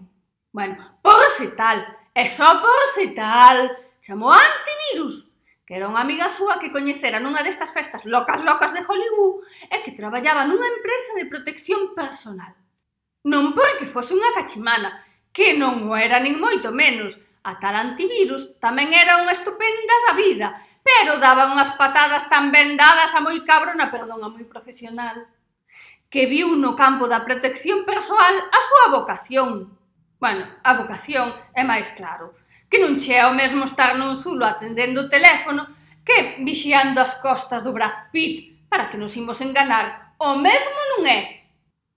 Bueno, 0.52 1.00
por 1.00 1.24
se 1.32 1.56
tal, 1.56 1.80
E 2.14 2.30
só 2.30 2.62
por 2.62 2.80
se 2.94 3.10
tal, 3.10 3.74
chamou 3.98 4.30
antivirus, 4.30 5.34
que 5.66 5.74
era 5.74 5.90
unha 5.90 6.06
amiga 6.06 6.30
súa 6.30 6.62
que 6.62 6.70
coñecera 6.70 7.18
nunha 7.18 7.42
destas 7.42 7.74
festas 7.74 8.06
locas 8.06 8.38
locas 8.46 8.70
de 8.70 8.86
Hollywood 8.86 9.42
e 9.66 9.82
que 9.82 9.98
traballaba 9.98 10.46
nunha 10.46 10.70
empresa 10.70 11.18
de 11.18 11.26
protección 11.26 11.90
personal. 11.98 12.54
Non 13.26 13.50
porque 13.50 13.90
fose 13.90 14.14
unha 14.14 14.30
cachimana, 14.30 15.02
que 15.34 15.58
non 15.58 15.90
o 15.90 15.98
era 15.98 16.22
nin 16.22 16.38
moito 16.38 16.70
menos, 16.70 17.18
a 17.42 17.58
tal 17.58 17.74
antivirus 17.74 18.54
tamén 18.62 18.94
era 18.94 19.18
unha 19.18 19.34
estupenda 19.34 19.94
da 20.06 20.12
vida, 20.14 20.48
pero 20.86 21.18
daba 21.18 21.50
unhas 21.50 21.74
patadas 21.74 22.30
tan 22.30 22.54
ben 22.54 22.78
dadas 22.78 23.10
a 23.10 23.20
moi 23.24 23.42
cabrona, 23.42 23.90
perdón, 23.90 24.22
a 24.22 24.30
moi 24.30 24.46
profesional, 24.46 25.26
que 26.06 26.30
viu 26.30 26.54
no 26.54 26.78
campo 26.78 27.10
da 27.10 27.26
protección 27.26 27.82
persoal 27.82 28.38
a 28.38 28.60
súa 28.62 28.86
vocación. 28.94 29.74
Bueno, 30.24 30.48
a 30.64 30.72
vocación 30.72 31.36
é 31.52 31.60
máis 31.60 31.92
claro. 31.92 32.32
Que 32.72 32.80
non 32.80 32.96
che 32.96 33.12
é 33.20 33.28
o 33.28 33.36
mesmo 33.36 33.68
estar 33.68 33.92
nun 33.92 34.24
zulo 34.24 34.48
atendendo 34.48 35.04
o 35.04 35.10
teléfono 35.12 35.68
que 36.00 36.40
vixiando 36.40 36.96
as 36.96 37.20
costas 37.20 37.60
do 37.60 37.76
Brad 37.76 38.08
Pitt 38.08 38.64
para 38.72 38.88
que 38.88 38.96
nos 38.96 39.12
imos 39.20 39.44
enganar. 39.44 40.16
O 40.16 40.40
mesmo 40.40 40.80
non 40.96 41.04
é. 41.04 41.44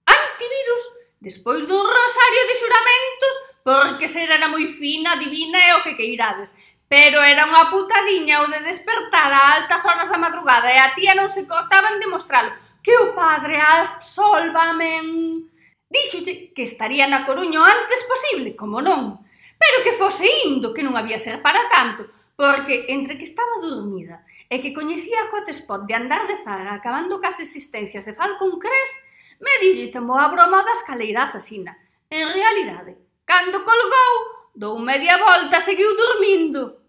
Antivirus, 0.04 0.84
despois 1.24 1.64
dun 1.72 1.80
rosario 1.80 2.44
de 2.52 2.60
xuramentos, 2.60 3.36
porque 3.64 4.12
ser 4.12 4.28
era 4.28 4.52
moi 4.52 4.68
fina, 4.76 5.16
divina 5.16 5.64
e 5.64 5.80
o 5.80 5.84
que 5.88 5.96
queirades. 5.96 6.52
Pero 6.84 7.24
era 7.24 7.48
unha 7.48 7.72
putadiña 7.72 8.44
o 8.44 8.52
de 8.52 8.60
despertar 8.60 9.32
a 9.32 9.56
altas 9.56 9.88
horas 9.88 10.12
da 10.12 10.20
madrugada 10.20 10.68
e 10.68 10.76
a 10.76 10.92
tía 10.92 11.16
non 11.16 11.32
se 11.32 11.48
cortaba 11.48 11.96
en 11.96 12.04
demostralo. 12.04 12.52
Que 12.84 12.92
o 12.92 13.16
padre 13.16 13.56
absolvamen... 13.56 15.47
Díxolle 15.88 16.52
que 16.52 16.64
estaría 16.68 17.08
na 17.08 17.24
Coruña 17.24 17.64
o 17.64 17.68
antes 17.68 18.04
posible, 18.04 18.60
como 18.60 18.84
non, 18.84 19.24
pero 19.56 19.84
que 19.84 19.96
fose 19.96 20.28
indo, 20.44 20.76
que 20.76 20.84
non 20.84 21.00
había 21.00 21.16
ser 21.18 21.40
para 21.40 21.72
tanto, 21.72 22.12
porque 22.36 22.92
entre 22.92 23.18
que 23.18 23.26
estaba 23.26 23.64
dormida 23.64 24.28
e 24.48 24.60
que 24.60 24.76
coñecía 24.76 25.24
a 25.24 25.30
Hotspot 25.32 25.88
de 25.88 25.96
andar 25.96 26.28
de 26.28 26.40
zaga 26.44 26.76
acabando 26.76 27.20
cas 27.20 27.40
existencias 27.40 28.06
de 28.06 28.16
Falcon 28.16 28.60
Crest, 28.60 28.96
me 29.40 29.54
dille 29.64 29.92
tomou 29.92 30.20
a 30.20 30.28
broma 30.28 30.64
da 30.64 30.76
escaleira 30.76 31.24
asasina. 31.24 31.76
En 32.10 32.32
realidade, 32.32 32.96
cando 33.26 33.64
colgou, 33.64 34.14
dou 34.56 34.80
media 34.80 35.18
volta 35.20 35.60
e 35.60 35.66
seguiu 35.66 35.92
dormindo. 35.96 36.80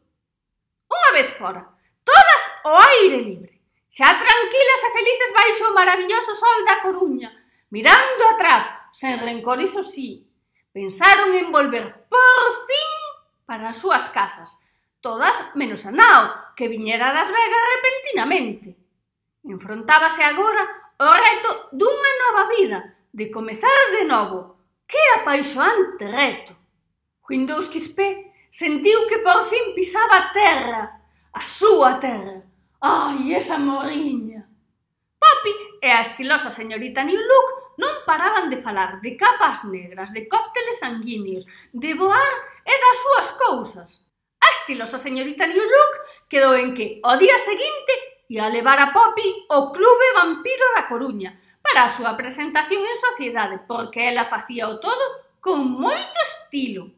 Unha 0.86 1.10
vez 1.14 1.28
fora, 1.34 1.66
todas 2.06 2.42
ao 2.62 2.78
aire 2.78 3.18
libre, 3.22 3.58
xa 3.90 4.10
tranquilas 4.14 4.82
e 4.86 4.90
felices 4.94 5.30
baixo 5.34 5.62
o 5.66 5.74
maravilloso 5.74 6.32
sol 6.34 6.58
da 6.64 6.80
Coruña, 6.80 7.34
mirando 7.74 8.22
atrás, 8.30 8.77
sen 8.98 9.20
rencor, 9.20 9.62
iso 9.62 9.84
sí. 9.84 10.26
Pensaron 10.72 11.32
en 11.32 11.52
volver 11.52 12.08
por 12.10 12.46
fin 12.66 12.90
para 13.46 13.70
as 13.70 13.78
súas 13.78 14.10
casas, 14.10 14.58
todas 14.98 15.54
menos 15.54 15.86
a 15.86 15.94
Nao, 15.94 16.50
que 16.58 16.66
viñera 16.66 17.14
das 17.14 17.30
Vegas 17.30 17.64
repentinamente. 17.78 18.74
Enfrontábase 19.46 20.26
agora 20.26 20.66
o 20.98 21.14
reto 21.14 21.70
dunha 21.70 22.12
nova 22.26 22.50
vida, 22.50 22.98
de 23.14 23.30
comezar 23.30 23.94
de 23.94 24.02
novo. 24.02 24.58
Que 24.82 24.98
apaixoante 25.22 26.02
reto! 26.10 26.58
Windows 27.30 27.70
Quispé 27.70 28.34
sentiu 28.50 29.06
que 29.06 29.22
por 29.22 29.46
fin 29.46 29.78
pisaba 29.78 30.26
a 30.26 30.28
terra, 30.34 30.82
a 31.38 31.42
súa 31.46 32.02
terra. 32.02 32.42
Ai, 32.82 33.30
esa 33.30 33.62
morriña! 33.62 34.42
Poppy 35.22 35.86
e 35.86 35.86
a 35.86 36.02
estilosa 36.02 36.50
señorita 36.50 37.06
New 37.06 37.22
Look 37.22 37.67
non 37.78 38.02
paraban 38.02 38.50
de 38.50 38.58
falar 38.58 38.98
de 38.98 39.14
capas 39.14 39.62
negras, 39.64 40.10
de 40.10 40.26
cócteles 40.26 40.82
sanguíneos, 40.82 41.46
de 41.70 41.94
voar 41.94 42.34
e 42.66 42.74
das 42.74 42.98
súas 43.00 43.28
cousas. 43.38 43.88
A 44.42 44.48
estilosa 44.60 44.98
señorita 44.98 45.46
New 45.46 45.62
Look 45.62 45.94
quedou 46.26 46.58
en 46.58 46.74
que 46.74 46.98
o 47.06 47.14
día 47.16 47.38
seguinte 47.38 48.26
ia 48.28 48.50
levar 48.50 48.76
a 48.82 48.92
Poppy 48.92 49.46
ao 49.48 49.72
Clube 49.72 50.06
Vampiro 50.18 50.66
da 50.74 50.90
Coruña 50.90 51.38
para 51.62 51.86
a 51.86 51.94
súa 51.94 52.18
presentación 52.18 52.82
en 52.82 52.96
sociedade, 52.98 53.62
porque 53.64 54.10
ela 54.10 54.26
facía 54.26 54.68
o 54.68 54.82
todo 54.82 55.24
con 55.38 55.70
moito 55.78 56.18
estilo. 56.26 56.92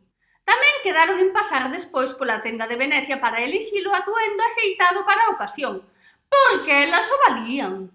Tamén 0.49 0.83
quedaron 0.83 1.21
en 1.23 1.31
pasar 1.31 1.71
despois 1.71 2.11
pola 2.19 2.43
tenda 2.43 2.67
de 2.67 2.75
Venecia 2.75 3.23
para 3.23 3.39
elixir 3.39 3.87
o 3.87 3.95
atuendo 3.95 4.43
axeitado 4.43 5.07
para 5.07 5.29
a 5.29 5.33
ocasión, 5.37 5.87
porque 6.27 6.89
elas 6.89 7.07
o 7.07 7.17
valían. 7.29 7.93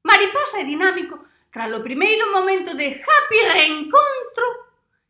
Mariposa 0.00 0.64
e 0.64 0.64
Dinámico 0.64 1.29
Tras 1.50 1.70
o 1.74 1.82
primeiro 1.82 2.30
momento 2.30 2.78
de 2.78 2.94
happy 2.94 3.38
reencontro, 3.50 4.46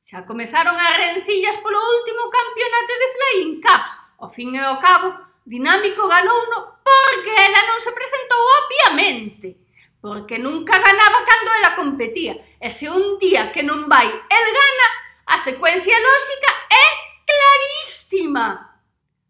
xa 0.01 0.25
comezaron 0.25 0.73
as 0.73 0.97
rencillas 0.97 1.61
polo 1.61 1.77
último 1.77 2.33
campeonato 2.33 2.93
de 2.97 3.09
Flying 3.13 3.55
Cups. 3.61 3.93
O 4.25 4.33
fin 4.33 4.57
e 4.57 4.61
ao 4.65 4.81
cabo, 4.81 5.13
Dinámico 5.45 6.09
ganou 6.09 6.41
no 6.49 6.81
porque 6.81 7.33
ela 7.37 7.61
non 7.69 7.77
se 7.85 7.93
presentou 7.93 8.41
obviamente, 8.57 9.61
porque 10.01 10.41
nunca 10.41 10.81
ganaba 10.81 11.29
cando 11.29 11.53
ela 11.61 11.77
competía. 11.77 12.41
E 12.57 12.73
se 12.73 12.89
un 12.89 13.21
día 13.21 13.53
que 13.53 13.61
non 13.61 13.85
vai, 13.85 14.09
el 14.09 14.47
gana, 14.57 14.89
a 15.29 15.37
secuencia 15.45 15.93
lóxica 16.01 16.51
é 16.73 16.87
clarísima. 17.29 18.81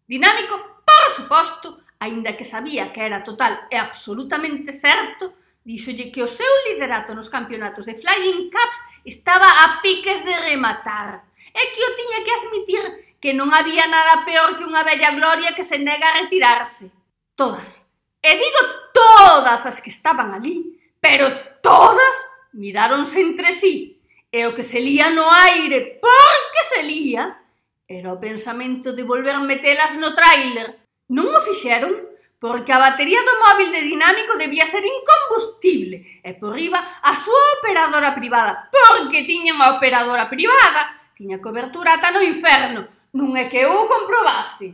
Dinámico, 0.07 0.55
por 0.87 1.05
suposto, 1.11 1.83
aínda 1.99 2.39
que 2.39 2.47
sabía 2.47 2.95
que 2.95 3.03
era 3.03 3.19
total 3.19 3.67
e 3.67 3.75
absolutamente 3.75 4.71
certo, 4.71 5.40
Díxolle 5.61 6.09
que 6.09 6.25
o 6.25 6.29
seu 6.29 6.49
liderato 6.65 7.13
nos 7.13 7.29
campeonatos 7.29 7.85
de 7.85 7.93
Flying 7.93 8.49
Cups 8.49 8.79
estaba 9.05 9.45
a 9.61 9.77
piques 9.81 10.25
de 10.25 10.33
rematar 10.41 11.21
e 11.53 11.61
que 11.69 11.81
o 11.85 11.91
tiña 11.93 12.19
que 12.25 12.33
admitir 12.33 12.83
que 13.21 13.37
non 13.37 13.53
había 13.53 13.85
nada 13.85 14.25
peor 14.25 14.57
que 14.57 14.65
unha 14.65 14.81
bella 14.81 15.13
gloria 15.13 15.53
que 15.53 15.61
se 15.61 15.77
nega 15.77 16.09
a 16.09 16.25
retirarse. 16.25 16.89
Todas, 17.37 17.93
e 18.25 18.31
digo 18.33 18.61
todas 18.89 19.69
as 19.69 19.77
que 19.77 19.93
estaban 19.93 20.33
ali, 20.33 20.81
pero 20.97 21.29
todas 21.61 22.15
miráronse 22.57 23.21
entre 23.21 23.53
sí 23.53 24.01
e 24.33 24.49
o 24.49 24.57
que 24.57 24.65
se 24.65 24.81
lía 24.81 25.13
no 25.13 25.29
aire 25.29 26.01
porque 26.01 26.61
se 26.65 26.81
lía 26.81 27.37
era 27.85 28.09
o 28.09 28.21
pensamento 28.21 28.97
de 28.97 29.05
volver 29.05 29.37
metelas 29.45 29.93
no 29.99 30.15
tráiler. 30.17 30.81
Non 31.11 31.29
o 31.29 31.39
fixeron 31.45 32.10
porque 32.41 32.73
a 32.73 32.81
batería 32.81 33.21
do 33.21 33.37
móvil 33.37 33.69
de 33.69 33.85
dinámico 33.85 34.33
debía 34.33 34.65
ser 34.65 34.81
incombustible 34.81 36.25
e 36.25 36.33
por 36.33 36.57
riba 36.57 36.97
a 37.05 37.13
súa 37.13 37.61
operadora 37.61 38.17
privada, 38.17 38.65
porque 38.73 39.29
tiña 39.29 39.53
unha 39.53 39.77
operadora 39.77 40.25
privada, 40.25 40.89
tiña 41.13 41.37
cobertura 41.37 42.01
ata 42.01 42.09
no 42.09 42.25
inferno, 42.25 42.89
non 43.13 43.37
é 43.37 43.45
que 43.45 43.61
eu 43.61 43.85
comprobase. 43.85 44.73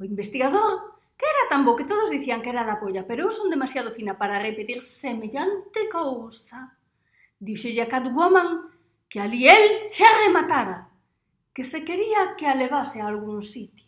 O 0.00 0.02
investigador, 0.08 0.96
que 1.12 1.28
era 1.28 1.52
tan 1.52 1.68
bo 1.68 1.76
que 1.76 1.84
todos 1.84 2.08
dicían 2.08 2.40
que 2.40 2.48
era 2.48 2.64
la 2.64 2.80
polla, 2.80 3.04
pero 3.04 3.28
eu 3.28 3.30
son 3.36 3.52
demasiado 3.52 3.92
fina 3.92 4.16
para 4.16 4.40
repetir 4.40 4.80
semellante 4.80 5.92
cousa. 5.92 6.72
Dixelle 7.36 7.84
a 7.84 7.90
Catwoman 7.92 8.64
que 9.12 9.20
ali 9.20 9.44
el 9.44 9.84
se 9.84 10.08
arrematara, 10.08 10.88
que 11.52 11.68
se 11.68 11.84
quería 11.84 12.32
que 12.32 12.48
a 12.48 12.56
levase 12.56 13.04
a 13.04 13.12
algún 13.12 13.44
sitio. 13.44 13.87